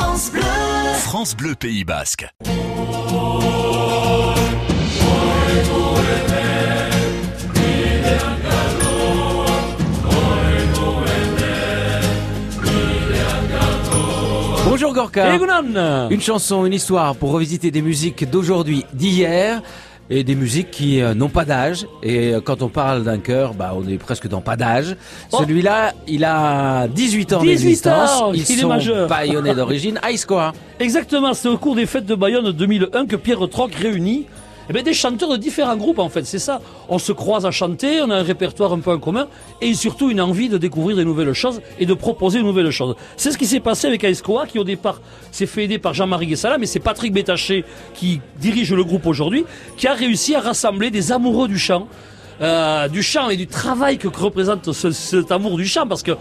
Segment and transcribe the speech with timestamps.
[0.00, 0.42] France Bleu.
[1.00, 2.28] France Bleu Pays Basque.
[14.64, 15.36] Bonjour Gorka.
[16.10, 19.60] Une chanson, une histoire pour revisiter des musiques d'aujourd'hui, d'hier
[20.10, 21.86] et des musiques qui euh, n'ont pas d'âge.
[22.02, 24.96] Et euh, quand on parle d'un cœur, bah, on est presque dans pas d'âge.
[25.32, 25.38] Oh.
[25.40, 28.10] Celui-là, il a 18 ans 18 d'existence.
[28.22, 29.08] ans, Ils il est sont majeur.
[29.08, 29.98] bayonnais d'origine.
[30.10, 34.26] Ice quoi Exactement, c'est au cours des fêtes de Bayonne 2001 que Pierre Troc réunit
[34.68, 36.60] eh ben, des chanteurs de différents groupes en fait, c'est ça.
[36.88, 39.28] On se croise à chanter, on a un répertoire un peu en commun
[39.60, 42.94] et surtout une envie de découvrir des nouvelles choses et de proposer de nouvelles choses.
[43.16, 45.00] C'est ce qui s'est passé avec Aescoa qui au départ
[45.32, 49.44] s'est fait aider par Jean-Marie Guessala mais c'est Patrick Bétaché qui dirige le groupe aujourd'hui
[49.76, 51.88] qui a réussi à rassembler des amoureux du chant
[52.40, 56.12] euh, du chant et du travail que représente ce- cet amour du chant parce que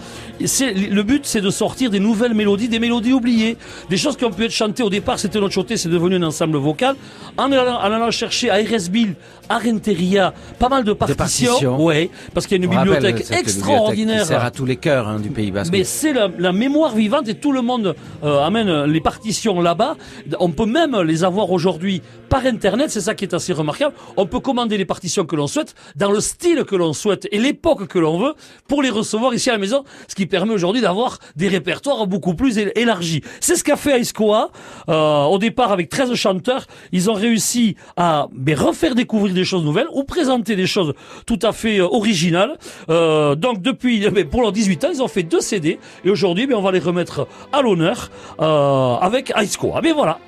[0.46, 3.58] c'est le but c'est de sortir des nouvelles mélodies, des mélodies oubliées,
[3.90, 6.24] des choses qui ont pu être chantées au départ c'était notre chanté, c'est devenu un
[6.24, 6.96] ensemble vocal
[7.38, 9.16] en allant, en allant chercher à RS Bill,
[9.50, 11.84] à Renteria, pas mal de partitions, partitions.
[11.86, 13.96] ouais, parce qu'il y a une On bibliothèque extraordinaire.
[13.96, 15.72] bibliothèque qui sert à tous les cœurs hein, du Pays Basque.
[15.72, 19.96] Mais c'est la, la mémoire vivante et tout le monde euh, amène les partitions là-bas.
[20.40, 23.94] On peut même les avoir aujourd'hui par Internet, c'est ça qui est assez remarquable.
[24.18, 27.40] On peut commander les partitions que l'on souhaite, dans le style que l'on souhaite et
[27.40, 28.34] l'époque que l'on veut,
[28.68, 32.34] pour les recevoir ici à la maison, ce qui permet aujourd'hui d'avoir des répertoires beaucoup
[32.34, 33.22] plus él- élargis.
[33.40, 34.50] C'est ce qu'a fait Aiscoa.
[34.90, 39.64] Euh, au départ, avec 13 chanteurs, ils ont réussi à ben, refaire découvrir des choses
[39.64, 40.94] nouvelles ou présenter des choses
[41.26, 42.58] tout à fait euh, originales.
[42.90, 46.48] Euh, donc depuis, ben, pour leurs 18 ans, ils ont fait deux CD et aujourd'hui,
[46.48, 48.10] ben, on va les remettre à l'honneur
[48.42, 49.82] euh, avec Aiscoa.
[49.84, 50.20] Mais voilà,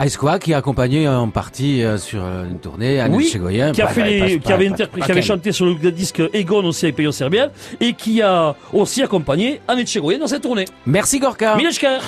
[0.00, 3.72] Ice qui a accompagné en partie euh, sur euh, une tournée Anne oui, Chegoyen.
[3.72, 6.96] qui a fait les, qui avait qui avait chanté sur le disque Egon aussi avec
[6.96, 10.66] Payon Serbiel et qui a aussi accompagné Annette Chegoyen dans cette tournée.
[10.86, 11.56] Merci Gorka.
[11.56, 11.98] Mileshker